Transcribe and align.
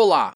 Olá, 0.00 0.30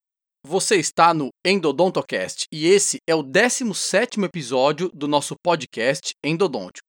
você 0.45 0.75
está 0.75 1.15
no 1.15 1.29
Endodontocast 1.47 2.47
e 2.53 2.67
esse 2.67 2.99
é 3.09 3.15
o 3.15 3.23
17º 3.23 4.25
episódio 4.25 4.91
do 4.93 5.07
nosso 5.07 5.37
podcast 5.41 6.15
Endodôntico. 6.21 6.85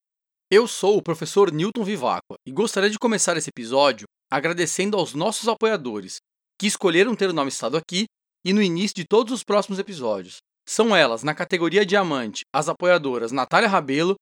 Eu 0.52 0.68
sou 0.68 0.98
o 0.98 1.02
professor 1.04 1.52
Newton 1.52 1.84
Vivacqua 1.84 2.34
e 2.48 2.52
gostaria 2.52 2.90
de 2.90 2.98
começar 2.98 3.38
esse 3.38 3.52
episódio 3.52 4.08
agradecendo 4.28 4.98
aos 4.98 5.14
nossos 5.14 5.48
apoiadores 5.48 6.16
que 6.60 6.66
escolheram 6.66 7.16
ter 7.16 7.30
o 7.30 7.34
nome 7.34 7.52
citado 7.52 7.78
aqui 7.78 8.06
e 8.44 8.52
no 8.52 8.60
início 8.60 8.96
de 8.96 9.06
todos 9.08 9.32
os 9.32 9.44
próximos 9.44 9.78
episódios. 9.78 10.38
São 10.68 10.96
elas, 10.96 11.22
na 11.22 11.36
categoria 11.36 11.86
Diamante, 11.86 12.42
as 12.52 12.68
apoiadoras 12.70 13.32
Natália 13.32 13.70
Rabelo, 13.70 14.16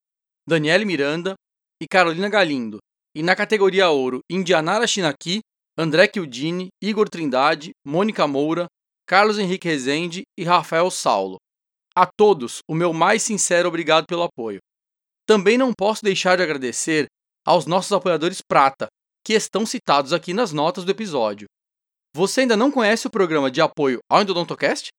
Daniele 0.45 0.83
Miranda 0.83 1.35
e 1.81 1.87
Carolina 1.87 2.27
Galindo, 2.27 2.79
e 3.15 3.23
na 3.23 3.33
categoria 3.33 3.89
Ouro, 3.89 4.19
Indianara 4.29 4.85
Shinaki, 4.85 5.39
André 5.81 6.07
Kildini, 6.07 6.67
Igor 6.79 7.09
Trindade, 7.09 7.71
Mônica 7.83 8.27
Moura, 8.27 8.67
Carlos 9.07 9.39
Henrique 9.39 9.67
Rezende 9.67 10.21
e 10.37 10.43
Rafael 10.43 10.91
Saulo. 10.91 11.37
A 11.95 12.05
todos, 12.05 12.59
o 12.69 12.75
meu 12.75 12.93
mais 12.93 13.23
sincero 13.23 13.67
obrigado 13.67 14.05
pelo 14.05 14.21
apoio. 14.21 14.59
Também 15.27 15.57
não 15.57 15.73
posso 15.75 16.03
deixar 16.03 16.35
de 16.37 16.43
agradecer 16.43 17.07
aos 17.43 17.65
nossos 17.65 17.91
apoiadores 17.91 18.41
prata, 18.47 18.89
que 19.25 19.33
estão 19.33 19.65
citados 19.65 20.13
aqui 20.13 20.35
nas 20.35 20.53
notas 20.53 20.85
do 20.85 20.91
episódio. 20.91 21.47
Você 22.15 22.41
ainda 22.41 22.55
não 22.55 22.69
conhece 22.69 23.07
o 23.07 23.11
programa 23.11 23.49
de 23.49 23.59
apoio 23.59 23.97
ao 24.07 24.21
Endodontocast? 24.21 24.89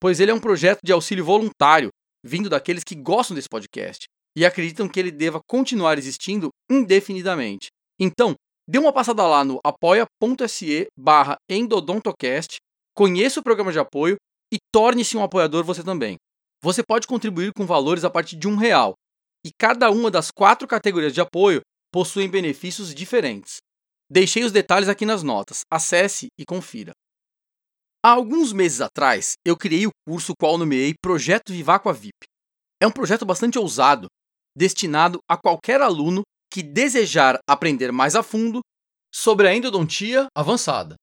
Pois 0.00 0.20
ele 0.20 0.30
é 0.30 0.34
um 0.34 0.40
projeto 0.40 0.80
de 0.82 0.92
auxílio 0.92 1.24
voluntário, 1.24 1.90
vindo 2.24 2.48
daqueles 2.48 2.82
que 2.82 2.94
gostam 2.94 3.34
desse 3.34 3.48
podcast 3.50 4.06
e 4.34 4.46
acreditam 4.46 4.88
que 4.88 4.98
ele 4.98 5.10
deva 5.10 5.40
continuar 5.46 5.98
existindo 5.98 6.48
indefinidamente. 6.70 7.66
Então, 8.00 8.34
dê 8.68 8.78
uma 8.78 8.92
passada 8.92 9.26
lá 9.26 9.44
no 9.44 9.60
apoia.se 9.64 10.86
barra 10.96 11.36
endodontocast, 11.48 12.58
conheça 12.94 13.40
o 13.40 13.42
programa 13.42 13.72
de 13.72 13.78
apoio 13.78 14.16
e 14.52 14.58
torne-se 14.72 15.16
um 15.16 15.22
apoiador 15.22 15.64
você 15.64 15.82
também. 15.82 16.16
Você 16.62 16.82
pode 16.82 17.06
contribuir 17.06 17.52
com 17.52 17.66
valores 17.66 18.04
a 18.04 18.10
partir 18.10 18.36
de 18.36 18.48
um 18.48 18.56
real, 18.56 18.94
e 19.44 19.50
cada 19.58 19.90
uma 19.90 20.10
das 20.10 20.30
quatro 20.30 20.66
categorias 20.66 21.12
de 21.12 21.20
apoio 21.20 21.60
possuem 21.92 22.30
benefícios 22.30 22.94
diferentes. 22.94 23.58
Deixei 24.10 24.44
os 24.44 24.52
detalhes 24.52 24.88
aqui 24.88 25.04
nas 25.04 25.22
notas, 25.22 25.60
acesse 25.70 26.28
e 26.38 26.44
confira. 26.44 26.92
Há 28.04 28.10
alguns 28.10 28.52
meses 28.52 28.80
atrás, 28.80 29.34
eu 29.46 29.56
criei 29.56 29.86
o 29.86 29.90
curso 30.06 30.34
qual 30.38 30.58
nomeei 30.58 30.94
Projeto 31.00 31.52
Viváqua 31.52 31.92
VIP. 31.92 32.24
É 32.80 32.86
um 32.86 32.90
projeto 32.90 33.24
bastante 33.24 33.58
ousado, 33.58 34.08
destinado 34.56 35.18
a 35.28 35.36
qualquer 35.36 35.80
aluno 35.80 36.22
que 36.54 36.62
desejar 36.62 37.40
aprender 37.50 37.90
mais 37.90 38.14
a 38.14 38.22
fundo 38.22 38.60
sobre 39.12 39.48
a 39.48 39.56
endodontia 39.56 40.28
avançada. 40.36 40.94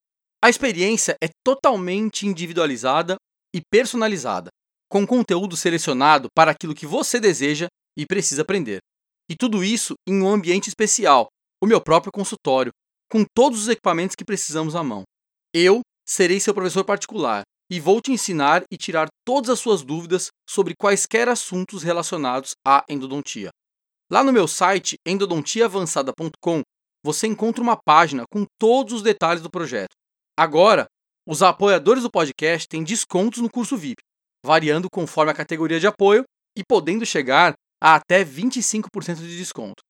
A 0.41 0.49
experiência 0.49 1.17
é 1.21 1.27
totalmente 1.45 2.25
individualizada 2.25 3.17
e 3.53 3.59
personalizada, 3.69 4.47
com 4.89 5.05
conteúdo 5.05 5.57
selecionado 5.57 6.29
para 6.33 6.51
aquilo 6.51 6.73
que 6.73 6.87
você 6.87 7.19
deseja 7.19 7.67
e 7.97 8.05
precisa 8.05 8.43
aprender. 8.43 8.79
E 9.29 9.35
tudo 9.35 9.61
isso 9.61 9.95
em 10.07 10.21
um 10.21 10.29
ambiente 10.29 10.69
especial, 10.69 11.27
o 11.61 11.67
meu 11.67 11.81
próprio 11.81 12.13
consultório, 12.13 12.71
com 13.11 13.25
todos 13.35 13.63
os 13.63 13.67
equipamentos 13.67 14.15
que 14.15 14.23
precisamos 14.23 14.73
à 14.73 14.81
mão. 14.81 15.03
Eu 15.53 15.81
serei 16.07 16.39
seu 16.39 16.53
professor 16.53 16.85
particular 16.85 17.41
e 17.69 17.77
vou 17.77 17.99
te 17.99 18.13
ensinar 18.13 18.63
e 18.71 18.77
tirar 18.77 19.09
todas 19.27 19.49
as 19.49 19.59
suas 19.59 19.83
dúvidas 19.83 20.29
sobre 20.49 20.75
quaisquer 20.79 21.27
assuntos 21.27 21.83
relacionados 21.83 22.51
à 22.65 22.85
endodontia. 22.87 23.49
Lá 24.11 24.25
no 24.25 24.33
meu 24.33 24.45
site 24.45 24.97
endodontiaavançada.com 25.07 26.61
você 27.01 27.27
encontra 27.27 27.63
uma 27.63 27.77
página 27.77 28.25
com 28.29 28.45
todos 28.59 28.95
os 28.95 29.01
detalhes 29.01 29.41
do 29.41 29.49
projeto. 29.49 29.93
Agora, 30.37 30.85
os 31.25 31.41
apoiadores 31.41 32.03
do 32.03 32.11
podcast 32.11 32.67
têm 32.67 32.83
descontos 32.83 33.41
no 33.41 33.49
curso 33.49 33.77
VIP, 33.77 34.01
variando 34.45 34.89
conforme 34.91 35.31
a 35.31 35.35
categoria 35.35 35.79
de 35.79 35.87
apoio 35.87 36.25
e 36.57 36.61
podendo 36.67 37.05
chegar 37.05 37.53
a 37.81 37.95
até 37.95 38.25
25% 38.25 39.15
de 39.15 39.37
desconto. 39.37 39.81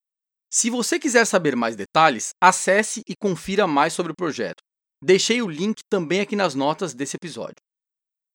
Se 0.54 0.70
você 0.70 1.00
quiser 1.00 1.26
saber 1.26 1.56
mais 1.56 1.76
detalhes, 1.76 2.30
acesse 2.40 3.02
e 3.08 3.16
confira 3.20 3.66
mais 3.66 3.92
sobre 3.92 4.12
o 4.12 4.16
projeto. 4.16 4.62
Deixei 5.04 5.42
o 5.42 5.50
link 5.50 5.80
também 5.90 6.22
aqui 6.22 6.36
nas 6.36 6.54
notas 6.54 6.94
desse 6.94 7.16
episódio. 7.16 7.56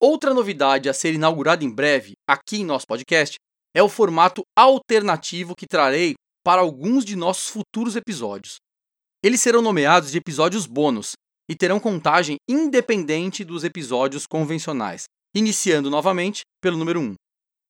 Outra 0.00 0.34
novidade 0.34 0.89
a 0.89 0.93
ser 0.93 1.15
inaugurada 1.15 1.65
em 1.65 1.71
breve, 1.71 2.15
aqui 2.28 2.56
em 2.56 2.65
nosso 2.65 2.87
podcast, 2.89 3.37
é 3.76 3.82
o 3.82 3.91
formato 3.91 4.41
alternativo 4.59 5.54
que 5.54 5.66
trarei 5.66 6.14
para 6.42 6.62
alguns 6.62 7.04
de 7.04 7.14
nossos 7.14 7.50
futuros 7.50 7.94
episódios. 7.94 8.56
Eles 9.22 9.42
serão 9.42 9.60
nomeados 9.60 10.10
de 10.10 10.16
episódios 10.16 10.64
bônus 10.64 11.12
e 11.47 11.54
terão 11.54 11.78
contagem 11.78 12.38
independente 12.48 13.44
dos 13.44 13.65
episódios 13.65 14.26
convencionais, 14.26 15.04
iniciando 15.34 15.91
novamente 15.91 16.41
pelo 16.62 16.78
número 16.78 17.00
1. 17.00 17.15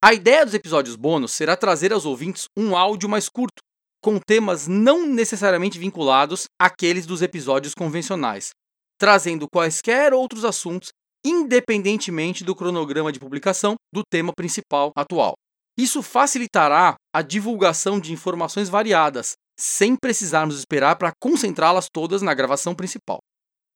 A 0.01 0.15
ideia 0.15 0.45
dos 0.45 0.55
episódios 0.55 0.95
bônus 0.95 1.33
será 1.33 1.57
trazer 1.57 1.93
aos 1.93 2.07
ouvintes 2.07 2.45
um 2.57 2.77
áudio 2.77 3.09
mais 3.09 3.29
curto, 3.29 3.61
com 4.01 4.21
temas 4.21 4.69
não 4.69 5.09
necessariamente 5.09 5.77
vinculados 5.77 6.45
àqueles 6.57 7.05
dos 7.05 7.21
episódios 7.21 7.75
convencionais, 7.75 8.51
trazendo 8.97 9.49
quaisquer 9.53 10.15
outros 10.15 10.45
assuntos 10.45 10.91
independentemente 11.25 12.45
do 12.45 12.55
cronograma 12.55 13.11
de 13.11 13.19
publicação 13.19 13.75
do 13.93 14.03
tema 14.09 14.33
principal 14.33 14.93
atual. 14.95 15.35
Isso 15.79 16.03
facilitará 16.03 16.95
a 17.15 17.23
divulgação 17.23 18.01
de 18.01 18.13
informações 18.13 18.69
variadas, 18.69 19.35
sem 19.59 19.95
precisarmos 19.95 20.59
esperar 20.59 20.97
para 20.97 21.13
concentrá-las 21.21 21.89
todas 21.93 22.23
na 22.23 22.33
gravação 22.33 22.75
principal. 22.75 23.19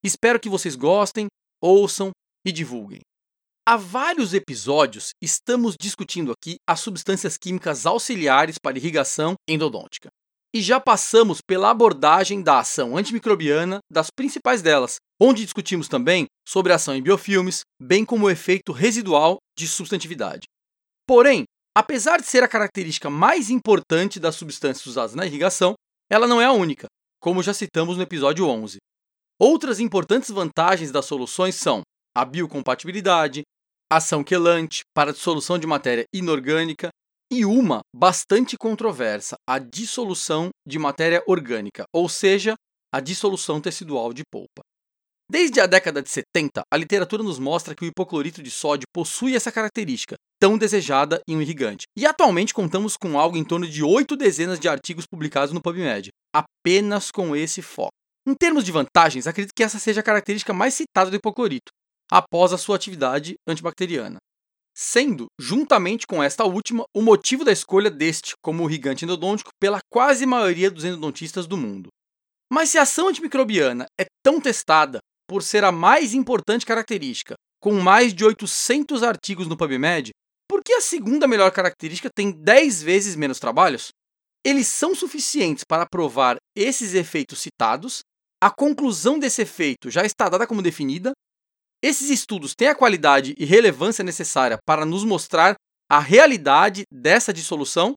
Espero 0.02 0.40
que 0.40 0.48
vocês 0.48 0.74
gostem, 0.76 1.26
ouçam 1.62 2.10
e 2.44 2.50
divulguem. 2.50 3.00
Há 3.66 3.76
vários 3.76 4.32
episódios 4.32 5.10
estamos 5.22 5.76
discutindo 5.78 6.32
aqui 6.32 6.56
as 6.66 6.80
substâncias 6.80 7.36
químicas 7.36 7.84
auxiliares 7.84 8.56
para 8.58 8.78
irrigação 8.78 9.34
endodôntica. 9.46 10.08
E 10.52 10.60
já 10.60 10.80
passamos 10.80 11.40
pela 11.46 11.70
abordagem 11.70 12.42
da 12.42 12.58
ação 12.58 12.96
antimicrobiana 12.96 13.78
das 13.92 14.10
principais 14.10 14.62
delas, 14.62 14.96
onde 15.20 15.44
discutimos 15.44 15.86
também 15.86 16.26
sobre 16.48 16.72
a 16.72 16.76
ação 16.76 16.96
em 16.96 17.02
biofilmes, 17.02 17.60
bem 17.80 18.04
como 18.04 18.26
o 18.26 18.30
efeito 18.30 18.72
residual 18.72 19.36
de 19.56 19.68
substantividade. 19.68 20.46
Porém, 21.06 21.44
apesar 21.76 22.20
de 22.20 22.26
ser 22.26 22.42
a 22.42 22.48
característica 22.48 23.08
mais 23.08 23.50
importante 23.50 24.18
das 24.18 24.34
substâncias 24.34 24.86
usadas 24.86 25.14
na 25.14 25.26
irrigação, 25.26 25.74
ela 26.10 26.26
não 26.26 26.40
é 26.40 26.46
a 26.46 26.52
única, 26.52 26.86
como 27.20 27.42
já 27.42 27.54
citamos 27.54 27.96
no 27.96 28.02
episódio 28.02 28.46
11. 28.46 28.78
Outras 29.40 29.80
importantes 29.80 30.30
vantagens 30.30 30.90
das 30.90 31.06
soluções 31.06 31.54
são 31.54 31.82
a 32.16 32.24
biocompatibilidade, 32.24 33.42
ação 33.90 34.22
quelante 34.22 34.82
para 34.94 35.12
dissolução 35.12 35.58
de 35.58 35.66
matéria 35.66 36.04
inorgânica 36.14 36.90
e 37.32 37.44
uma 37.44 37.80
bastante 37.94 38.56
controversa, 38.56 39.36
a 39.48 39.58
dissolução 39.58 40.50
de 40.66 40.78
matéria 40.78 41.22
orgânica, 41.26 41.84
ou 41.94 42.08
seja, 42.08 42.54
a 42.92 43.00
dissolução 43.00 43.60
tecidual 43.60 44.12
de 44.12 44.22
polpa. 44.30 44.62
Desde 45.30 45.60
a 45.60 45.66
década 45.66 46.02
de 46.02 46.10
70, 46.10 46.62
a 46.68 46.76
literatura 46.76 47.22
nos 47.22 47.38
mostra 47.38 47.72
que 47.72 47.84
o 47.84 47.86
hipoclorito 47.86 48.42
de 48.42 48.50
sódio 48.50 48.88
possui 48.92 49.36
essa 49.36 49.52
característica, 49.52 50.16
tão 50.40 50.58
desejada 50.58 51.22
em 51.28 51.36
um 51.36 51.40
irrigante. 51.40 51.84
E 51.96 52.04
atualmente 52.04 52.52
contamos 52.52 52.96
com 52.96 53.16
algo 53.16 53.36
em 53.36 53.44
torno 53.44 53.64
de 53.68 53.80
oito 53.84 54.16
dezenas 54.16 54.58
de 54.58 54.68
artigos 54.68 55.06
publicados 55.06 55.54
no 55.54 55.62
PubMed, 55.62 56.08
apenas 56.34 57.12
com 57.12 57.36
esse 57.36 57.62
foco. 57.62 57.92
Em 58.26 58.34
termos 58.34 58.64
de 58.64 58.72
vantagens, 58.72 59.28
acredito 59.28 59.52
que 59.54 59.62
essa 59.62 59.78
seja 59.78 60.00
a 60.00 60.02
característica 60.02 60.52
mais 60.52 60.74
citada 60.74 61.10
do 61.10 61.16
hipoclorito, 61.16 61.70
após 62.10 62.52
a 62.52 62.58
sua 62.58 62.74
atividade 62.74 63.36
antibacteriana 63.46 64.18
sendo, 64.72 65.26
juntamente 65.38 66.06
com 66.06 66.22
esta 66.22 66.44
última, 66.44 66.84
o 66.96 67.02
motivo 67.02 67.44
da 67.44 67.52
escolha 67.52 67.90
deste 67.90 68.32
como 68.42 68.68
irrigante 68.68 69.04
endodôntico 69.04 69.50
pela 69.60 69.78
quase 69.92 70.24
maioria 70.24 70.70
dos 70.70 70.84
endodontistas 70.84 71.46
do 71.46 71.56
mundo. 71.56 71.88
Mas 72.50 72.70
se 72.70 72.78
a 72.78 72.82
ação 72.82 73.08
antimicrobiana 73.08 73.86
é 74.00 74.06
tão 74.24 74.40
testada 74.40 74.98
por 75.30 75.44
ser 75.44 75.62
a 75.62 75.70
mais 75.70 76.12
importante 76.12 76.66
característica, 76.66 77.36
com 77.62 77.74
mais 77.74 78.12
de 78.12 78.24
800 78.24 79.04
artigos 79.04 79.46
no 79.46 79.56
PubMed, 79.56 80.10
por 80.48 80.60
que 80.60 80.72
a 80.72 80.80
segunda 80.80 81.28
melhor 81.28 81.52
característica 81.52 82.10
tem 82.12 82.32
10 82.32 82.82
vezes 82.82 83.14
menos 83.14 83.38
trabalhos? 83.38 83.90
Eles 84.44 84.66
são 84.66 84.92
suficientes 84.92 85.62
para 85.62 85.86
provar 85.86 86.36
esses 86.56 86.94
efeitos 86.94 87.38
citados, 87.38 88.00
a 88.42 88.50
conclusão 88.50 89.20
desse 89.20 89.42
efeito 89.42 89.88
já 89.88 90.04
está 90.04 90.28
dada 90.28 90.48
como 90.48 90.62
definida 90.62 91.12
esses 91.80 92.10
estudos 92.10 92.56
têm 92.56 92.66
a 92.66 92.74
qualidade 92.74 93.32
e 93.38 93.44
relevância 93.44 94.02
necessária 94.02 94.58
para 94.66 94.84
nos 94.84 95.04
mostrar 95.04 95.54
a 95.88 96.00
realidade 96.00 96.82
dessa 96.92 97.32
dissolução? 97.32 97.94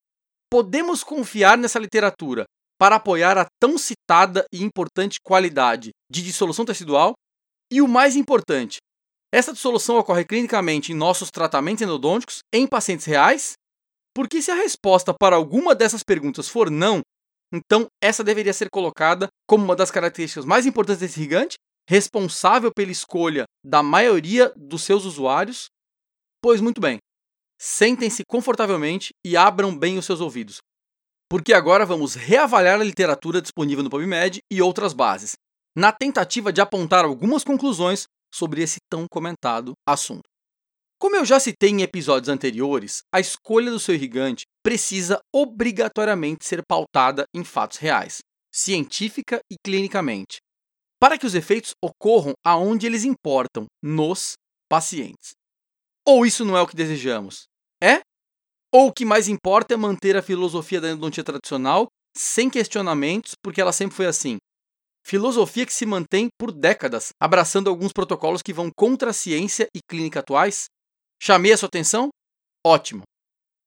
Podemos 0.52 1.04
confiar 1.04 1.58
nessa 1.58 1.80
literatura 1.80 2.44
para 2.80 2.96
apoiar 2.98 3.40
a 3.40 3.48
tão 3.60 3.75
citada 3.75 4.46
e 4.54 4.63
importante 4.63 5.18
qualidade 5.22 5.90
de 6.12 6.22
dissolução 6.22 6.63
tecidual? 6.63 7.13
E 7.71 7.81
o 7.81 7.88
mais 7.88 8.15
importante, 8.15 8.77
essa 9.33 9.51
dissolução 9.51 9.98
ocorre 9.98 10.25
clinicamente 10.25 10.92
em 10.92 10.95
nossos 10.95 11.31
tratamentos 11.31 11.81
endodônticos 11.81 12.39
em 12.54 12.68
pacientes 12.68 13.06
reais? 13.06 13.54
Porque 14.15 14.42
se 14.42 14.51
a 14.51 14.56
resposta 14.56 15.13
para 15.13 15.36
alguma 15.36 15.74
dessas 15.74 16.04
perguntas 16.04 16.48
for 16.48 16.69
não, 16.69 17.01
então 17.51 17.88
essa 18.01 18.24
deveria 18.24 18.54
ser 18.54 18.69
colocada 18.69 19.27
como 19.48 19.63
uma 19.63 19.75
das 19.75 19.89
características 19.89 20.45
mais 20.45 20.65
importantes 20.65 21.00
desse 21.00 21.19
irrigante 21.19 21.56
responsável 21.89 22.71
pela 22.74 22.92
escolha 22.92 23.45
da 23.65 23.81
maioria 23.83 24.54
dos 24.56 24.83
seus 24.83 25.04
usuários? 25.06 25.65
Pois 26.42 26.62
muito 26.62 26.80
bem, 26.80 27.00
sentem-se 27.60 28.24
confortavelmente 28.27 29.10
e 29.25 29.36
abram 29.36 29.75
bem 29.77 29.98
os 29.98 30.06
seus 30.06 30.21
ouvidos, 30.21 30.57
porque 31.30 31.54
agora 31.54 31.86
vamos 31.86 32.15
reavaliar 32.15 32.80
a 32.80 32.83
literatura 32.83 33.42
disponível 33.42 33.83
no 33.83 33.89
PubMed 33.89 34.39
e 34.51 34.62
outras 34.62 34.94
bases, 34.94 35.33
na 35.75 35.92
tentativa 35.92 36.54
de 36.54 36.62
apontar 36.62 37.06
algumas 37.06 37.44
conclusões 37.44 38.06
sobre 38.34 38.62
esse 38.62 38.78
tão 38.90 39.06
comentado 39.10 39.74
assunto. 39.88 40.24
Como 41.00 41.16
eu 41.16 41.25
já 41.25 41.40
citei 41.40 41.70
em 41.70 41.81
episódios 41.81 42.30
anteriores, 42.30 43.02
a 43.14 43.20
escolha 43.20 43.70
do 43.70 43.80
seu 43.80 43.94
irrigante 43.94 44.46
precisa 44.64 45.20
obrigatoriamente 45.34 46.46
ser 46.46 46.62
pautada 46.66 47.25
em 47.36 47.44
fatos 47.44 47.78
reais, 47.78 48.20
científica 48.54 49.40
e 49.52 49.56
clinicamente, 49.64 50.38
para 51.00 51.18
que 51.18 51.25
os 51.25 51.36
efeitos 51.36 51.74
ocorram 51.84 52.34
aonde 52.46 52.86
eles 52.86 53.04
importam, 53.04 53.66
nos 53.84 54.36
pacientes. 54.70 55.31
Ou 56.08 56.25
isso 56.25 56.46
não 56.46 56.58
é 56.58 56.62
o 56.62 56.68
que 56.68 56.75
desejamos? 56.75 57.44
É? 57.84 58.00
Ou 58.72 58.88
o 58.88 58.94
que 58.94 59.04
mais 59.04 59.28
importa 59.28 59.74
é 59.74 59.78
manter 59.78 60.16
a 60.16 60.22
filosofia 60.22 60.80
da 60.80 60.90
endodontia 60.90 61.24
tradicional 61.24 61.88
sem 62.16 62.50
questionamentos, 62.50 63.34
porque 63.44 63.60
ela 63.60 63.74
sempre 63.74 63.96
foi 63.96 64.06
assim. 64.06 64.38
Filosofia 65.06 65.66
que 65.66 65.74
se 65.74 65.86
mantém 65.86 66.30
por 66.40 66.52
décadas, 66.52 67.10
abraçando 67.22 67.70
alguns 67.70 67.92
protocolos 67.92 68.42
que 68.42 68.54
vão 68.54 68.72
contra 68.74 69.10
a 69.10 69.14
ciência 69.14 69.68
e 69.76 69.80
clínica 69.82 70.22
atuais? 70.22 70.66
Chamei 71.22 71.52
a 71.52 71.58
sua 71.58 71.68
atenção? 71.68 72.10
Ótimo! 72.66 73.04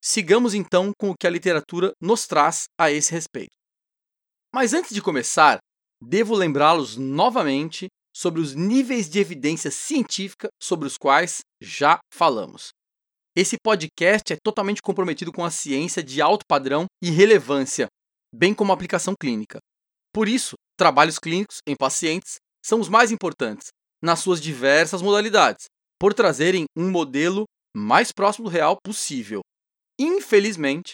Sigamos 0.02 0.54
então 0.54 0.92
com 0.98 1.10
o 1.10 1.14
que 1.14 1.26
a 1.26 1.30
literatura 1.30 1.92
nos 2.00 2.26
traz 2.26 2.64
a 2.80 2.90
esse 2.90 3.12
respeito. 3.12 3.54
Mas 4.54 4.72
antes 4.72 4.94
de 4.94 5.02
começar, 5.02 5.58
devo 6.00 6.34
lembrá-los 6.34 6.96
novamente 6.96 7.88
sobre 8.16 8.40
os 8.40 8.54
níveis 8.54 9.10
de 9.10 9.18
evidência 9.18 9.70
científica 9.70 10.48
sobre 10.62 10.86
os 10.86 10.96
quais 10.96 11.40
já 11.60 11.98
falamos. 12.10 12.68
Esse 13.36 13.56
podcast 13.62 14.32
é 14.32 14.36
totalmente 14.42 14.80
comprometido 14.80 15.30
com 15.30 15.44
a 15.44 15.50
ciência 15.50 16.02
de 16.02 16.22
alto 16.22 16.46
padrão 16.48 16.86
e 17.02 17.10
relevância, 17.10 17.88
bem 18.34 18.54
como 18.54 18.72
a 18.72 18.74
aplicação 18.74 19.12
clínica. 19.20 19.58
Por 20.14 20.26
isso, 20.26 20.54
trabalhos 20.76 21.18
clínicos 21.18 21.58
em 21.66 21.74
pacientes 21.74 22.36
são 22.64 22.80
os 22.80 22.88
mais 22.88 23.10
importantes, 23.10 23.68
nas 24.02 24.20
suas 24.20 24.40
diversas 24.40 25.02
modalidades, 25.02 25.66
por 25.98 26.12
trazerem 26.12 26.64
um 26.76 26.90
modelo 26.90 27.44
mais 27.74 28.12
próximo 28.12 28.44
do 28.44 28.50
real 28.50 28.76
possível. 28.84 29.40
Infelizmente, 29.98 30.92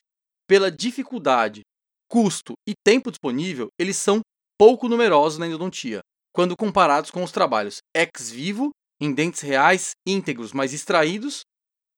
pela 0.49 0.71
dificuldade, 0.71 1.63
custo 2.09 2.55
e 2.69 2.75
tempo 2.85 3.11
disponível, 3.11 3.69
eles 3.79 3.97
são 3.97 4.21
pouco 4.59 4.89
numerosos 4.89 5.39
na 5.39 5.47
endodontia, 5.47 6.01
quando 6.33 6.57
comparados 6.57 7.11
com 7.11 7.23
os 7.25 7.33
trabalhos 7.33 7.79
ex 7.95 8.31
vivo, 8.31 8.71
em 9.01 9.13
dentes 9.13 9.41
reais 9.41 9.93
íntegros, 10.07 10.53
mas 10.53 10.73
extraídos, 10.73 11.43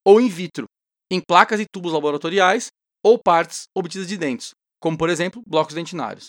ou 0.06 0.20
in 0.20 0.28
vitro, 0.28 0.66
em 1.10 1.20
placas 1.20 1.60
e 1.60 1.66
tubos 1.72 1.92
laboratoriais 1.92 2.68
ou 3.04 3.18
partes 3.18 3.64
obtidas 3.76 4.08
de 4.08 4.16
dentes, 4.16 4.50
como 4.80 4.96
por 4.96 5.10
exemplo 5.10 5.42
blocos 5.46 5.74
dentinários. 5.74 6.28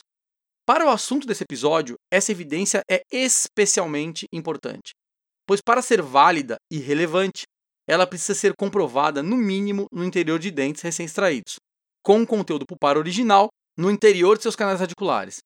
Para 0.67 0.83
o 0.83 0.89
assunto 0.89 1.27
desse 1.27 1.43
episódio, 1.43 1.95
essa 2.11 2.31
evidência 2.31 2.81
é 2.89 3.03
especialmente 3.11 4.25
importante, 4.33 4.93
pois 5.47 5.61
para 5.61 5.79
ser 5.79 6.01
válida 6.01 6.57
e 6.71 6.79
relevante, 6.79 7.43
ela 7.87 8.07
precisa 8.07 8.33
ser 8.33 8.53
comprovada 8.57 9.21
no 9.21 9.37
mínimo 9.37 9.85
no 9.91 10.03
interior 10.03 10.39
de 10.39 10.49
dentes 10.49 10.81
recém-extraídos, 10.81 11.57
com 12.03 12.19
o 12.19 12.25
conteúdo 12.25 12.65
pulpar 12.65 12.97
original 12.97 13.49
no 13.77 13.91
interior 13.91 14.37
de 14.37 14.41
seus 14.41 14.55
canais 14.55 14.79
radiculares. 14.79 15.37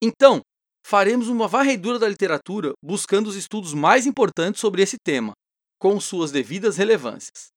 Então, 0.00 0.40
faremos 0.86 1.26
uma 1.26 1.48
varredura 1.48 1.98
da 1.98 2.08
literatura 2.08 2.72
buscando 2.80 3.26
os 3.26 3.34
estudos 3.34 3.74
mais 3.74 4.06
importantes 4.06 4.60
sobre 4.60 4.82
esse 4.82 4.98
tema, 5.04 5.32
com 5.80 5.98
suas 5.98 6.30
devidas 6.30 6.76
relevâncias. 6.76 7.48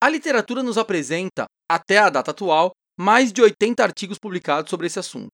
A 0.00 0.08
literatura 0.08 0.62
nos 0.62 0.78
apresenta, 0.78 1.46
até 1.68 1.98
a 1.98 2.08
data 2.08 2.30
atual, 2.30 2.70
mais 2.96 3.32
de 3.32 3.42
80 3.42 3.82
artigos 3.82 4.18
publicados 4.18 4.70
sobre 4.70 4.86
esse 4.86 5.00
assunto. 5.00 5.30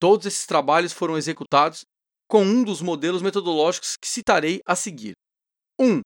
Todos 0.00 0.26
esses 0.26 0.46
trabalhos 0.46 0.92
foram 0.92 1.16
executados 1.16 1.84
com 2.28 2.42
um 2.42 2.62
dos 2.62 2.80
modelos 2.80 3.22
metodológicos 3.22 3.96
que 3.96 4.08
citarei 4.08 4.60
a 4.66 4.76
seguir. 4.76 5.14
1. 5.80 5.84
Um, 5.84 6.00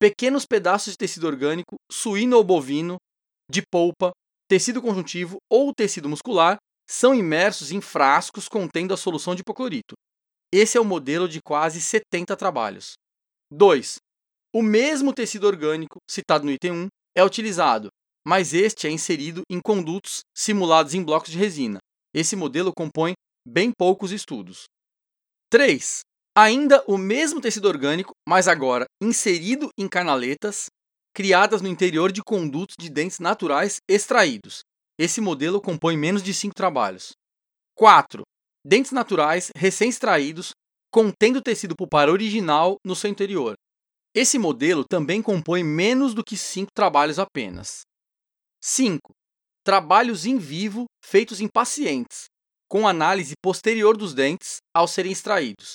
pequenos 0.00 0.44
pedaços 0.46 0.92
de 0.92 0.98
tecido 0.98 1.26
orgânico, 1.26 1.76
suíno 1.90 2.36
ou 2.36 2.44
bovino, 2.44 2.96
de 3.50 3.62
polpa, 3.70 4.12
tecido 4.48 4.82
conjuntivo 4.82 5.36
ou 5.50 5.72
tecido 5.72 6.08
muscular 6.08 6.56
são 6.88 7.14
imersos 7.14 7.72
em 7.72 7.80
frascos 7.80 8.48
contendo 8.48 8.94
a 8.94 8.96
solução 8.96 9.34
de 9.34 9.42
hipoclorito. 9.42 9.94
Esse 10.52 10.78
é 10.78 10.80
o 10.80 10.84
modelo 10.84 11.28
de 11.28 11.40
quase 11.44 11.80
70 11.80 12.36
trabalhos. 12.36 12.94
2. 13.52 13.96
O 14.54 14.62
mesmo 14.62 15.12
tecido 15.12 15.46
orgânico, 15.46 15.98
citado 16.08 16.44
no 16.44 16.50
item 16.50 16.72
1, 16.72 16.88
é 17.16 17.24
utilizado, 17.24 17.88
mas 18.26 18.54
este 18.54 18.86
é 18.86 18.90
inserido 18.90 19.42
em 19.50 19.60
condutos 19.60 20.20
simulados 20.34 20.94
em 20.94 21.02
blocos 21.02 21.30
de 21.30 21.38
resina. 21.38 21.78
Esse 22.14 22.34
modelo 22.34 22.72
compõe 22.74 23.12
bem 23.46 23.70
poucos 23.70 24.10
estudos. 24.10 24.64
3. 25.48 26.00
Ainda 26.36 26.82
o 26.88 26.98
mesmo 26.98 27.40
tecido 27.40 27.68
orgânico, 27.68 28.12
mas 28.28 28.48
agora 28.48 28.84
inserido 29.00 29.68
em 29.78 29.88
canaletas 29.88 30.66
criadas 31.14 31.62
no 31.62 31.68
interior 31.68 32.12
de 32.12 32.22
condutos 32.22 32.74
de 32.78 32.90
dentes 32.90 33.20
naturais 33.20 33.78
extraídos. 33.88 34.60
Esse 34.98 35.20
modelo 35.20 35.60
compõe 35.60 35.96
menos 35.96 36.22
de 36.22 36.34
5 36.34 36.54
trabalhos. 36.54 37.12
4. 37.74 38.22
Dentes 38.66 38.92
naturais 38.92 39.50
recém-extraídos 39.56 40.50
contendo 40.90 41.40
tecido 41.40 41.74
pulpar 41.76 42.08
original 42.08 42.76
no 42.84 42.96
seu 42.96 43.10
interior. 43.10 43.54
Esse 44.14 44.38
modelo 44.38 44.84
também 44.84 45.22
compõe 45.22 45.62
menos 45.62 46.14
do 46.14 46.24
que 46.24 46.36
cinco 46.36 46.70
trabalhos 46.74 47.18
apenas. 47.18 47.82
5. 48.62 49.12
Trabalhos 49.62 50.24
em 50.24 50.38
vivo 50.38 50.86
feitos 51.04 51.40
em 51.40 51.48
pacientes, 51.48 52.26
com 52.68 52.86
análise 52.86 53.34
posterior 53.42 53.96
dos 53.96 54.14
dentes 54.14 54.58
ao 54.74 54.88
serem 54.88 55.12
extraídos. 55.12 55.74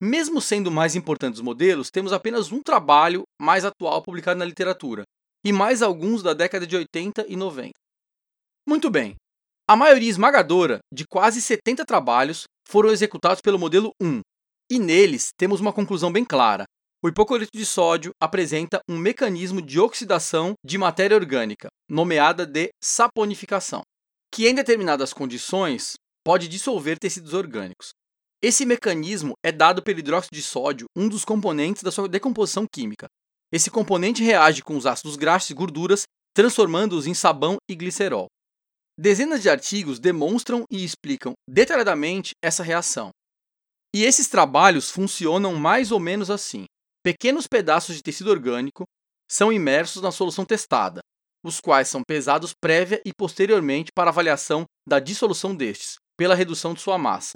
Mesmo 0.00 0.40
sendo 0.40 0.70
mais 0.70 0.96
importantes 0.96 1.40
os 1.40 1.44
modelos, 1.44 1.90
temos 1.90 2.12
apenas 2.12 2.50
um 2.50 2.62
trabalho 2.62 3.22
mais 3.40 3.64
atual 3.64 4.02
publicado 4.02 4.38
na 4.38 4.44
literatura, 4.44 5.02
e 5.44 5.52
mais 5.52 5.82
alguns 5.82 6.22
da 6.22 6.32
década 6.32 6.66
de 6.66 6.76
80 6.76 7.26
e 7.28 7.36
90. 7.36 7.72
Muito 8.66 8.90
bem, 8.90 9.14
a 9.68 9.76
maioria 9.76 10.08
esmagadora 10.08 10.78
de 10.92 11.04
quase 11.06 11.40
70 11.40 11.84
trabalhos 11.84 12.44
foram 12.66 12.90
executados 12.90 13.40
pelo 13.40 13.58
modelo 13.58 13.90
1, 14.00 14.20
e 14.70 14.78
neles 14.78 15.30
temos 15.36 15.60
uma 15.60 15.72
conclusão 15.72 16.12
bem 16.12 16.24
clara. 16.24 16.64
O 17.02 17.08
hipoclorito 17.08 17.56
de 17.56 17.64
sódio 17.64 18.12
apresenta 18.20 18.80
um 18.88 18.98
mecanismo 18.98 19.62
de 19.62 19.80
oxidação 19.80 20.54
de 20.64 20.76
matéria 20.76 21.16
orgânica, 21.16 21.68
nomeada 21.88 22.44
de 22.44 22.70
saponificação, 22.82 23.82
que 24.32 24.46
em 24.46 24.54
determinadas 24.54 25.12
condições 25.12 25.94
pode 26.30 26.46
dissolver 26.46 26.96
tecidos 26.96 27.34
orgânicos. 27.34 27.88
Esse 28.40 28.64
mecanismo 28.64 29.32
é 29.44 29.50
dado 29.50 29.82
pelo 29.82 29.98
hidróxido 29.98 30.36
de 30.36 30.42
sódio, 30.42 30.86
um 30.96 31.08
dos 31.08 31.24
componentes 31.24 31.82
da 31.82 31.90
sua 31.90 32.08
decomposição 32.08 32.68
química. 32.72 33.08
Esse 33.52 33.68
componente 33.68 34.22
reage 34.22 34.62
com 34.62 34.76
os 34.76 34.86
ácidos 34.86 35.16
graxos 35.16 35.50
e 35.50 35.54
gorduras, 35.54 36.04
transformando-os 36.32 37.08
em 37.08 37.14
sabão 37.14 37.56
e 37.68 37.74
glicerol. 37.74 38.28
Dezenas 38.96 39.42
de 39.42 39.50
artigos 39.50 39.98
demonstram 39.98 40.62
e 40.70 40.84
explicam 40.84 41.32
detalhadamente 41.48 42.30
essa 42.40 42.62
reação. 42.62 43.10
E 43.92 44.04
esses 44.04 44.28
trabalhos 44.28 44.88
funcionam 44.88 45.56
mais 45.56 45.90
ou 45.90 45.98
menos 45.98 46.30
assim. 46.30 46.64
Pequenos 47.02 47.48
pedaços 47.48 47.96
de 47.96 48.04
tecido 48.04 48.30
orgânico 48.30 48.84
são 49.28 49.52
imersos 49.52 50.00
na 50.00 50.12
solução 50.12 50.44
testada, 50.44 51.00
os 51.44 51.58
quais 51.58 51.88
são 51.88 52.02
pesados 52.06 52.52
prévia 52.54 53.00
e 53.04 53.10
posteriormente 53.12 53.90
para 53.92 54.10
avaliação 54.10 54.64
da 54.86 55.00
dissolução 55.00 55.54
destes, 55.54 55.96
pela 56.20 56.34
redução 56.34 56.74
de 56.74 56.82
sua 56.82 56.98
massa. 56.98 57.32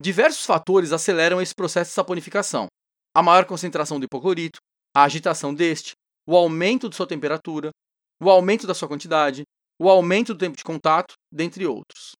Diversos 0.00 0.46
fatores 0.46 0.90
aceleram 0.90 1.38
esse 1.38 1.54
processo 1.54 1.90
de 1.90 1.94
saponificação: 1.96 2.66
a 3.14 3.22
maior 3.22 3.44
concentração 3.44 4.00
do 4.00 4.06
hipoclorito, 4.06 4.58
a 4.96 5.02
agitação 5.02 5.54
deste, 5.54 5.92
o 6.26 6.34
aumento 6.34 6.88
de 6.88 6.96
sua 6.96 7.06
temperatura, 7.06 7.72
o 8.18 8.30
aumento 8.30 8.66
da 8.66 8.72
sua 8.72 8.88
quantidade, 8.88 9.42
o 9.78 9.90
aumento 9.90 10.32
do 10.32 10.38
tempo 10.38 10.56
de 10.56 10.64
contato, 10.64 11.12
dentre 11.30 11.66
outros. 11.66 12.12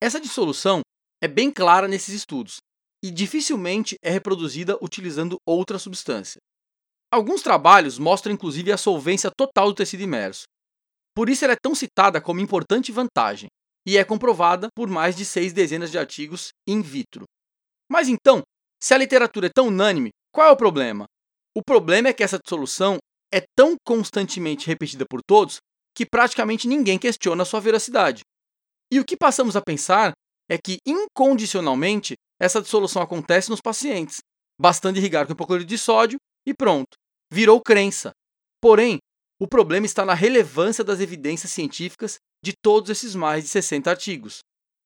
Essa 0.00 0.20
dissolução 0.20 0.82
é 1.20 1.26
bem 1.26 1.50
clara 1.50 1.88
nesses 1.88 2.14
estudos 2.14 2.58
e 3.02 3.10
dificilmente 3.10 3.96
é 4.04 4.10
reproduzida 4.10 4.78
utilizando 4.80 5.38
outra 5.44 5.76
substância. 5.76 6.38
Alguns 7.12 7.42
trabalhos 7.42 7.98
mostram 7.98 8.32
inclusive 8.32 8.70
a 8.70 8.76
solvência 8.76 9.32
total 9.36 9.72
do 9.72 9.74
tecido 9.74 10.04
imerso. 10.04 10.44
Por 11.16 11.28
isso 11.28 11.44
ela 11.44 11.54
é 11.54 11.58
tão 11.60 11.74
citada 11.74 12.20
como 12.20 12.38
importante 12.38 12.92
vantagem 12.92 13.48
e 13.86 13.96
é 13.96 14.04
comprovada 14.04 14.68
por 14.74 14.88
mais 14.88 15.14
de 15.14 15.24
seis 15.24 15.52
dezenas 15.52 15.90
de 15.90 15.98
artigos 15.98 16.48
in 16.66 16.82
vitro. 16.82 17.24
Mas 17.90 18.08
então, 18.08 18.42
se 18.82 18.92
a 18.92 18.98
literatura 18.98 19.46
é 19.46 19.50
tão 19.54 19.68
unânime, 19.68 20.10
qual 20.32 20.48
é 20.48 20.52
o 20.52 20.56
problema? 20.56 21.06
O 21.56 21.62
problema 21.62 22.08
é 22.08 22.12
que 22.12 22.24
essa 22.24 22.38
dissolução 22.38 22.98
é 23.32 23.40
tão 23.56 23.76
constantemente 23.86 24.66
repetida 24.66 25.04
por 25.08 25.20
todos 25.26 25.58
que 25.94 26.04
praticamente 26.04 26.68
ninguém 26.68 26.98
questiona 26.98 27.44
sua 27.44 27.60
veracidade. 27.60 28.22
E 28.92 29.00
o 29.00 29.04
que 29.04 29.16
passamos 29.16 29.56
a 29.56 29.62
pensar 29.62 30.12
é 30.48 30.58
que 30.58 30.78
incondicionalmente 30.86 32.14
essa 32.40 32.60
dissolução 32.60 33.00
acontece 33.00 33.48
nos 33.48 33.60
pacientes, 33.60 34.18
bastando 34.60 34.98
irrigar 34.98 35.26
com 35.26 35.32
hipoclorito 35.32 35.68
de 35.68 35.78
sódio 35.78 36.18
e 36.46 36.52
pronto, 36.52 36.96
virou 37.32 37.60
crença. 37.60 38.12
Porém, 38.60 38.98
o 39.40 39.46
problema 39.46 39.86
está 39.86 40.04
na 40.04 40.14
relevância 40.14 40.82
das 40.82 41.00
evidências 41.00 41.52
científicas 41.52 42.18
de 42.42 42.52
todos 42.62 42.90
esses 42.90 43.14
mais 43.14 43.44
de 43.44 43.50
60 43.50 43.90
artigos. 43.90 44.38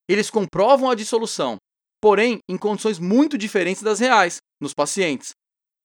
Eles 0.09 0.29
comprovam 0.29 0.89
a 0.89 0.95
dissolução, 0.95 1.57
porém 2.01 2.39
em 2.49 2.57
condições 2.57 2.99
muito 2.99 3.37
diferentes 3.37 3.81
das 3.81 3.99
reais, 3.99 4.37
nos 4.61 4.73
pacientes. 4.73 5.31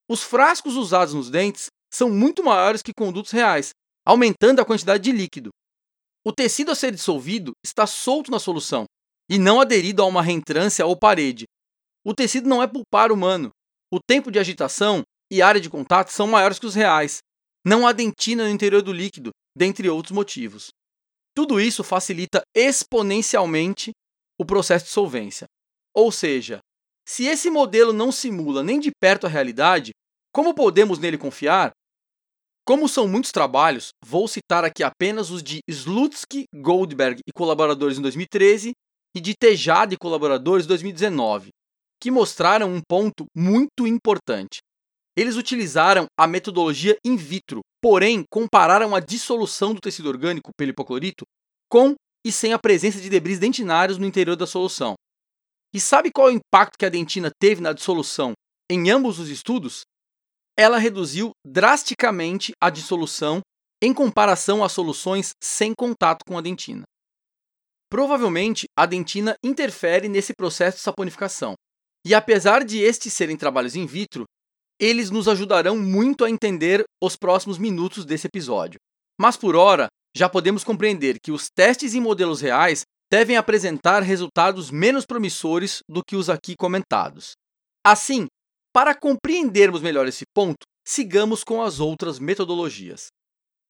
Os 0.09 0.23
frascos 0.23 0.77
usados 0.77 1.15
nos 1.15 1.31
dentes 1.31 1.67
são 1.93 2.11
muito 2.11 2.43
maiores 2.43 2.83
que 2.83 2.93
condutos 2.97 3.31
reais, 3.31 3.71
aumentando 4.05 4.61
a 4.61 4.65
quantidade 4.65 5.05
de 5.05 5.13
líquido. 5.13 5.51
O 6.25 6.33
tecido 6.33 6.73
a 6.73 6.75
ser 6.75 6.91
dissolvido 6.91 7.53
está 7.65 7.87
solto 7.87 8.31
na 8.31 8.41
solução 8.41 8.85
e 9.31 9.39
não 9.39 9.61
aderido 9.61 10.03
a 10.03 10.07
uma 10.07 10.23
reentrância 10.23 10.85
ou 10.85 10.97
parede. 10.97 11.45
O 12.05 12.15
tecido 12.15 12.49
não 12.49 12.63
é 12.63 12.67
pulpar 12.67 13.13
humano. 13.13 13.51
O 13.93 13.99
tempo 14.01 14.31
de 14.31 14.39
agitação 14.39 15.03
e 15.31 15.41
área 15.43 15.61
de 15.61 15.71
contato 15.71 16.11
são 16.11 16.27
maiores 16.27 16.59
que 16.59 16.67
os 16.67 16.75
reais. 16.75 17.19
Não 17.69 17.85
há 17.85 17.91
dentina 17.91 18.45
no 18.45 18.51
interior 18.51 18.81
do 18.81 18.93
líquido, 18.93 19.31
dentre 19.57 19.89
outros 19.91 20.13
motivos. 20.13 20.69
Tudo 21.35 21.61
isso 21.61 21.83
facilita 21.83 22.43
exponencialmente 22.55 23.91
o 24.39 24.47
processo 24.47 24.85
de 24.85 24.93
solvência. 24.93 25.47
Ou 25.93 26.13
seja, 26.13 26.61
se 27.05 27.25
esse 27.25 27.51
modelo 27.51 27.93
não 27.93 28.13
simula 28.13 28.63
nem 28.63 28.79
de 28.79 28.93
perto 29.01 29.27
a 29.27 29.29
realidade, 29.29 29.91
como 30.33 30.55
podemos 30.55 31.01
nele 31.01 31.19
confiar? 31.19 31.73
Como 32.65 32.89
são 32.89 33.09
muitos 33.09 33.33
trabalhos, 33.33 33.89
vou 34.05 34.29
citar 34.29 34.65
aqui 34.65 34.85
apenas 34.85 35.31
os 35.31 35.43
de 35.43 35.59
Slutsky, 35.67 36.45
Goldberg 36.55 37.21
e 37.27 37.33
colaboradores 37.33 37.99
em 37.99 38.03
2013 38.03 38.71
e 39.13 39.21
de 39.21 39.35
Tejada 39.35 39.93
e 39.93 39.97
colaboradores 39.97 40.67
em 40.67 40.69
2019, 40.69 41.49
que 42.01 42.13
mostraram 42.13 42.73
um 42.73 42.81
ponto 42.81 43.27
muito 43.35 43.89
importante. 43.89 44.59
Eles 45.17 45.37
utilizaram 45.37 46.07
a 46.19 46.27
metodologia 46.27 46.97
in 47.05 47.17
vitro, 47.17 47.61
porém 47.81 48.23
compararam 48.31 48.95
a 48.95 49.01
dissolução 49.01 49.73
do 49.73 49.81
tecido 49.81 50.09
orgânico 50.09 50.51
pelo 50.57 50.71
hipoclorito 50.71 51.25
com 51.71 51.95
e 52.25 52.31
sem 52.31 52.53
a 52.53 52.59
presença 52.59 53.01
de 53.01 53.09
debris 53.09 53.39
dentinários 53.39 53.99
no 53.99 54.07
interior 54.07 54.37
da 54.37 54.47
solução. 54.47 54.95
E 55.73 55.81
sabe 55.81 56.11
qual 56.11 56.29
é 56.29 56.33
o 56.33 56.35
impacto 56.35 56.79
que 56.79 56.85
a 56.85 56.89
dentina 56.89 57.31
teve 57.41 57.61
na 57.61 57.73
dissolução 57.73 58.33
em 58.71 58.91
ambos 58.91 59.19
os 59.19 59.29
estudos? 59.29 59.83
Ela 60.59 60.79
reduziu 60.79 61.31
drasticamente 61.47 62.53
a 62.61 62.69
dissolução 62.69 63.41
em 63.83 63.93
comparação 63.93 64.65
às 64.65 64.73
soluções 64.73 65.31
sem 65.43 65.75
contato 65.75 66.25
com 66.27 66.37
a 66.37 66.41
dentina. 66.41 66.85
Provavelmente, 67.91 68.67
a 68.77 68.87
dentina 68.87 69.37
interfere 69.45 70.09
nesse 70.09 70.33
processo 70.35 70.79
de 70.79 70.83
saponificação, 70.83 71.55
e 72.05 72.15
apesar 72.15 72.65
de 72.65 72.79
estes 72.79 73.13
serem 73.13 73.37
trabalhos 73.37 73.77
in 73.77 73.87
vitro, 73.87 74.25
eles 74.81 75.11
nos 75.11 75.29
ajudarão 75.29 75.77
muito 75.77 76.25
a 76.25 76.31
entender 76.31 76.85
os 77.03 77.17
próximos 77.17 77.59
minutos 77.59 78.05
desse 78.05 78.27
episódio. 78.27 78.79
Mas 79.19 79.37
por 79.37 79.57
hora, 79.57 79.89
já 80.15 80.29
podemos 80.29 80.65
compreender 80.65 81.19
que 81.23 81.33
os 81.33 81.49
testes 81.49 81.95
em 81.95 82.01
modelos 82.01 82.41
reais 82.41 82.83
devem 83.11 83.37
apresentar 83.37 84.03
resultados 84.03 84.71
menos 84.71 85.07
promissores 85.07 85.81
do 85.89 86.03
que 86.05 86.17
os 86.17 86.29
aqui 86.29 86.55
comentados. 86.57 87.33
Assim, 87.85 88.27
para 88.73 88.95
compreendermos 88.95 89.81
melhor 89.81 90.07
esse 90.07 90.25
ponto, 90.35 90.67
sigamos 90.87 91.43
com 91.43 91.63
as 91.63 91.81
outras 91.81 92.19
metodologias. 92.19 93.09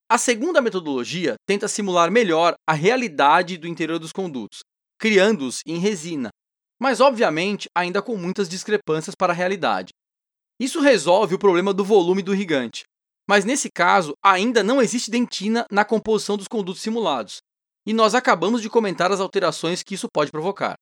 A 0.09 0.19
segunda 0.19 0.61
metodologia 0.61 1.35
tenta 1.47 1.69
simular 1.69 2.11
melhor 2.11 2.55
a 2.69 2.73
realidade 2.73 3.59
do 3.59 3.67
interior 3.67 3.99
dos 3.99 4.13
condutos, 4.13 4.61
criando-os 4.99 5.61
em 5.67 5.79
resina, 5.79 6.31
mas 6.81 7.01
obviamente 7.01 7.69
ainda 7.77 8.01
com 8.01 8.17
muitas 8.17 8.49
discrepâncias 8.49 9.15
para 9.17 9.33
a 9.33 9.37
realidade. 9.37 9.91
Isso 10.59 10.81
resolve 10.81 11.35
o 11.35 11.39
problema 11.39 11.75
do 11.75 11.85
volume 11.85 12.23
do 12.23 12.35
irrigante, 12.35 12.85
mas 13.29 13.45
nesse 13.45 13.69
caso 13.71 14.15
ainda 14.23 14.63
não 14.63 14.81
existe 14.81 15.11
dentina 15.11 15.67
na 15.71 15.85
composição 15.85 16.37
dos 16.37 16.49
condutos 16.49 16.81
simulados, 16.81 17.39
e 17.87 17.93
nós 17.93 18.15
acabamos 18.15 18.63
de 18.63 18.71
comentar 18.71 19.13
as 19.13 19.21
alterações 19.21 19.83
que 19.83 19.95
isso 19.95 20.09
pode 20.13 20.31
provocar. 20.31 20.75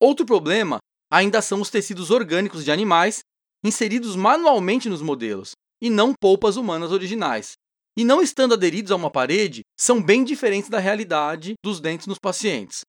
Outro 0.00 0.24
problema 0.24 0.78
ainda 1.10 1.42
são 1.42 1.60
os 1.60 1.70
tecidos 1.70 2.10
orgânicos 2.10 2.64
de 2.64 2.70
animais 2.70 3.20
inseridos 3.64 4.16
manualmente 4.16 4.88
nos 4.88 5.02
modelos, 5.02 5.52
e 5.82 5.90
não 5.90 6.14
polpas 6.14 6.56
humanas 6.56 6.92
originais. 6.92 7.52
E 7.96 8.04
não 8.04 8.22
estando 8.22 8.54
aderidos 8.54 8.92
a 8.92 8.96
uma 8.96 9.10
parede, 9.10 9.62
são 9.78 10.02
bem 10.02 10.24
diferentes 10.24 10.70
da 10.70 10.78
realidade 10.78 11.54
dos 11.62 11.80
dentes 11.80 12.06
nos 12.06 12.18
pacientes. 12.18 12.82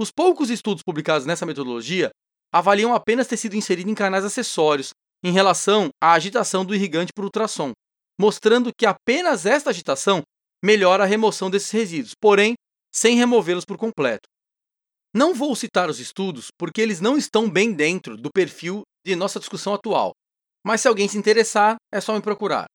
Os 0.00 0.10
poucos 0.10 0.50
estudos 0.50 0.82
publicados 0.82 1.26
nessa 1.26 1.46
metodologia 1.46 2.10
avaliam 2.52 2.94
apenas 2.94 3.26
tecido 3.26 3.56
inserido 3.56 3.90
em 3.90 3.94
canais 3.94 4.24
acessórios 4.24 4.90
em 5.22 5.32
relação 5.32 5.90
à 6.02 6.12
agitação 6.12 6.64
do 6.64 6.74
irrigante 6.74 7.12
por 7.14 7.24
ultrassom, 7.24 7.72
mostrando 8.20 8.70
que 8.76 8.86
apenas 8.86 9.46
esta 9.46 9.70
agitação 9.70 10.22
melhora 10.64 11.04
a 11.04 11.06
remoção 11.06 11.50
desses 11.50 11.70
resíduos, 11.70 12.14
porém 12.20 12.54
sem 12.94 13.16
removê-los 13.16 13.64
por 13.64 13.76
completo. 13.76 14.28
Não 15.14 15.34
vou 15.34 15.54
citar 15.54 15.88
os 15.88 16.00
estudos 16.00 16.48
porque 16.58 16.80
eles 16.80 17.00
não 17.00 17.16
estão 17.16 17.48
bem 17.48 17.72
dentro 17.72 18.16
do 18.16 18.30
perfil 18.30 18.82
de 19.04 19.14
nossa 19.16 19.38
discussão 19.38 19.72
atual, 19.74 20.12
mas 20.64 20.80
se 20.80 20.88
alguém 20.88 21.08
se 21.08 21.16
interessar, 21.16 21.76
é 21.92 22.00
só 22.00 22.14
me 22.14 22.20
procurar. 22.20 22.66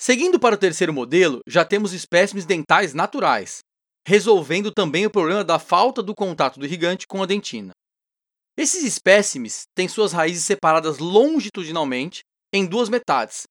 Seguindo 0.00 0.38
para 0.38 0.54
o 0.54 0.58
terceiro 0.58 0.92
modelo, 0.92 1.40
já 1.48 1.64
temos 1.64 1.92
espécimes 1.92 2.46
dentais 2.46 2.94
naturais, 2.94 3.60
resolvendo 4.06 4.70
também 4.70 5.06
o 5.06 5.10
problema 5.10 5.42
da 5.42 5.58
falta 5.58 6.02
do 6.02 6.14
contato 6.14 6.60
do 6.60 6.66
irrigante 6.66 7.06
com 7.06 7.22
a 7.22 7.26
dentina. 7.26 7.72
Esses 8.58 8.82
espécimes 8.82 9.68
têm 9.72 9.86
suas 9.86 10.12
raízes 10.12 10.42
separadas 10.42 10.98
longitudinalmente 10.98 12.22
em 12.52 12.66
duas 12.66 12.88
metades, 12.88 13.44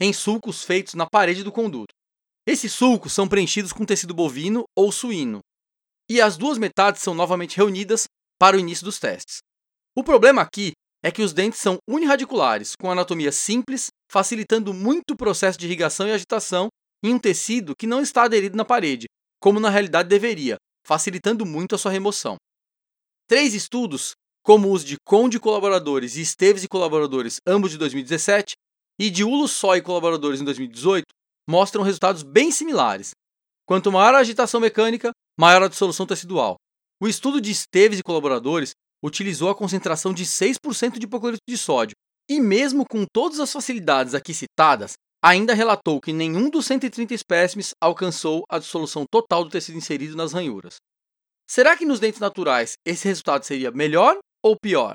em 0.00 0.12
sulcos 0.12 0.62
feitos 0.62 0.94
na 0.94 1.04
parede 1.04 1.42
do 1.42 1.50
conduto. 1.50 1.92
Esses 2.46 2.72
sulcos 2.72 3.12
são 3.12 3.26
preenchidos 3.26 3.72
com 3.72 3.84
tecido 3.84 4.14
bovino 4.14 4.62
ou 4.78 4.92
suíno, 4.92 5.40
e 6.08 6.20
as 6.20 6.36
duas 6.36 6.58
metades 6.58 7.02
são 7.02 7.12
novamente 7.12 7.56
reunidas 7.56 8.04
para 8.38 8.56
o 8.56 8.60
início 8.60 8.84
dos 8.84 9.00
testes. 9.00 9.38
O 9.96 10.04
problema 10.04 10.42
aqui 10.42 10.70
é 11.02 11.10
que 11.10 11.22
os 11.22 11.32
dentes 11.32 11.58
são 11.58 11.78
unirradiculares, 11.90 12.76
com 12.76 12.88
anatomia 12.88 13.32
simples, 13.32 13.88
facilitando 14.08 14.72
muito 14.72 15.14
o 15.14 15.16
processo 15.16 15.58
de 15.58 15.66
irrigação 15.66 16.06
e 16.06 16.12
agitação 16.12 16.68
em 17.02 17.12
um 17.12 17.18
tecido 17.18 17.74
que 17.76 17.88
não 17.88 18.00
está 18.00 18.22
aderido 18.22 18.56
na 18.56 18.64
parede, 18.64 19.06
como 19.40 19.58
na 19.58 19.70
realidade 19.70 20.08
deveria, 20.08 20.54
facilitando 20.86 21.44
muito 21.44 21.74
a 21.74 21.78
sua 21.78 21.90
remoção. 21.90 22.36
Três 23.26 23.54
estudos, 23.54 24.12
como 24.42 24.72
os 24.72 24.84
de 24.84 24.96
Conde 25.04 25.38
colaboradores 25.38 26.16
e 26.16 26.20
Esteves 26.20 26.64
e 26.64 26.68
colaboradores, 26.68 27.40
ambos 27.46 27.70
de 27.70 27.78
2017, 27.78 28.54
e 28.98 29.10
de 29.10 29.24
Ulo 29.24 29.48
Só 29.48 29.76
e 29.76 29.82
colaboradores 29.82 30.40
em 30.40 30.44
2018 30.44 31.06
mostram 31.48 31.82
resultados 31.82 32.22
bem 32.22 32.50
similares. 32.50 33.10
Quanto 33.66 33.90
maior 33.90 34.14
a 34.14 34.18
agitação 34.18 34.60
mecânica, 34.60 35.12
maior 35.38 35.62
a 35.62 35.68
dissolução 35.68 36.06
tecidual. 36.06 36.56
O 37.00 37.08
estudo 37.08 37.40
de 37.40 37.50
Esteves 37.50 37.98
e 37.98 38.02
colaboradores 38.02 38.72
utilizou 39.02 39.48
a 39.48 39.54
concentração 39.54 40.12
de 40.12 40.24
6% 40.24 40.98
de 40.98 41.06
hipoclorito 41.06 41.42
de 41.48 41.58
sódio 41.58 41.94
e, 42.28 42.40
mesmo 42.40 42.84
com 42.88 43.04
todas 43.12 43.40
as 43.40 43.52
facilidades 43.52 44.14
aqui 44.14 44.32
citadas, 44.32 44.94
ainda 45.22 45.54
relatou 45.54 46.00
que 46.00 46.12
nenhum 46.12 46.50
dos 46.50 46.66
130 46.66 47.14
espécimes 47.14 47.72
alcançou 47.80 48.44
a 48.48 48.58
dissolução 48.58 49.04
total 49.10 49.44
do 49.44 49.50
tecido 49.50 49.78
inserido 49.78 50.16
nas 50.16 50.32
ranhuras. 50.32 50.76
Será 51.48 51.76
que 51.76 51.84
nos 51.84 52.00
dentes 52.00 52.20
naturais 52.20 52.74
esse 52.84 53.06
resultado 53.06 53.44
seria 53.44 53.70
melhor 53.70 54.18
ou 54.42 54.56
pior? 54.60 54.94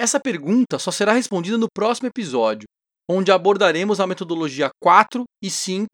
Essa 0.00 0.18
pergunta 0.18 0.78
só 0.78 0.90
será 0.90 1.12
respondida 1.12 1.56
no 1.56 1.68
próximo 1.72 2.08
episódio, 2.08 2.66
onde 3.08 3.30
abordaremos 3.30 4.00
a 4.00 4.06
metodologia 4.06 4.70
4 4.82 5.24
e 5.42 5.50
5, 5.50 5.86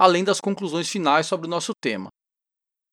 além 0.00 0.24
das 0.24 0.40
conclusões 0.40 0.88
finais 0.88 1.26
sobre 1.26 1.46
o 1.46 1.50
nosso 1.50 1.72
tema. 1.80 2.08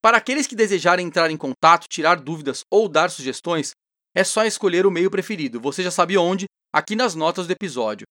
Para 0.03 0.17
aqueles 0.17 0.47
que 0.47 0.55
desejarem 0.55 1.05
entrar 1.05 1.31
em 1.31 1.37
contato, 1.37 1.87
tirar 1.89 2.19
dúvidas 2.19 2.63
ou 2.71 2.89
dar 2.89 3.09
sugestões, 3.09 3.71
é 4.15 4.23
só 4.23 4.45
escolher 4.45 4.85
o 4.85 4.91
meio 4.91 5.09
preferido. 5.09 5.59
Você 5.61 5.83
já 5.83 5.91
sabe 5.91 6.17
onde, 6.17 6.45
aqui 6.73 6.95
nas 6.95 7.15
notas 7.15 7.47
do 7.47 7.53
episódio. 7.53 8.05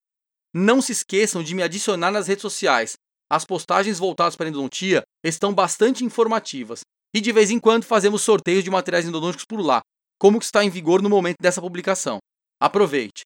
Não 0.55 0.81
se 0.81 0.93
esqueçam 0.93 1.43
de 1.43 1.55
me 1.55 1.63
adicionar 1.63 2.11
nas 2.11 2.27
redes 2.27 2.43
sociais. 2.43 2.95
As 3.31 3.45
postagens 3.45 3.99
voltadas 3.99 4.35
para 4.35 4.47
a 4.47 4.49
endodontia 4.49 5.03
estão 5.25 5.55
bastante 5.55 6.05
informativas 6.05 6.81
e 7.15 7.21
de 7.21 7.33
vez 7.33 7.51
em 7.51 7.61
quando 7.61 7.85
fazemos 7.85 8.23
sorteios 8.23 8.65
de 8.65 8.71
materiais 8.71 9.05
endodônticos 9.05 9.45
por 9.45 9.61
lá, 9.61 9.81
como 10.21 10.39
que 10.39 10.45
está 10.45 10.63
em 10.63 10.69
vigor 10.69 11.01
no 11.01 11.09
momento 11.09 11.39
dessa 11.41 11.63
publicação. 11.63 12.19
Aproveite! 12.61 13.23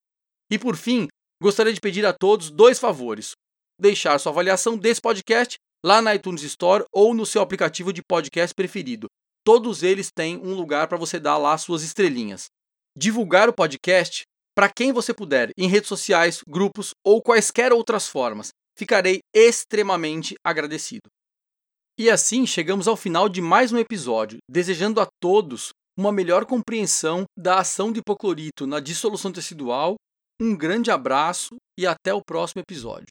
E 0.51 0.59
por 0.59 0.77
fim, 0.77 1.09
gostaria 1.43 1.73
de 1.73 1.81
pedir 1.81 2.07
a 2.07 2.13
todos 2.13 2.51
dois 2.51 2.79
favores: 2.79 3.33
deixar 3.79 4.19
sua 4.21 4.31
avaliação 4.31 4.79
desse 4.79 5.01
podcast 5.01 5.57
lá 5.85 6.01
na 6.01 6.15
iTunes 6.15 6.43
Store 6.45 6.85
ou 6.93 7.13
no 7.13 7.27
seu 7.27 7.43
aplicativo 7.43 7.93
de 7.93 8.01
podcast 8.01 8.55
preferido. 8.55 9.09
Todos 9.45 9.83
eles 9.83 10.09
têm 10.15 10.39
um 10.39 10.55
lugar 10.55 10.89
para 10.89 10.97
você 10.97 11.19
dar 11.19 11.37
lá 11.37 11.59
suas 11.59 11.83
estrelinhas. 11.83 12.47
Divulgar 12.97 13.49
o 13.49 13.53
podcast 13.53 14.23
para 14.57 14.71
quem 14.71 14.93
você 14.93 15.13
puder, 15.13 15.51
em 15.59 15.69
redes 15.69 15.89
sociais, 15.89 16.43
grupos 16.49 16.95
ou 17.05 17.21
quaisquer 17.21 17.73
outras 17.73 18.09
formas. 18.09 18.51
Ficarei 18.79 19.19
extremamente 19.35 20.37
agradecido. 20.45 21.11
E 21.99 22.09
assim 22.09 22.47
chegamos 22.47 22.89
ao 22.89 22.97
final 22.97 23.29
de 23.29 23.41
mais 23.41 23.73
um 23.73 23.79
episódio, 23.79 24.39
desejando 24.49 25.01
a 25.01 25.09
todos 25.21 25.73
uma 25.97 26.13
melhor 26.13 26.45
compreensão 26.45 27.25
da 27.37 27.61
ação 27.61 27.93
do 27.93 27.99
hipoclorito 27.99 28.67
na 28.67 28.81
dissolução 28.81 29.33
tecidual 29.33 29.95
Um 30.41 30.57
grande 30.57 30.91
abraço 30.91 31.57
e 31.79 31.87
até 31.87 32.13
o 32.13 32.23
próximo 32.25 32.61
episódio. 32.61 33.07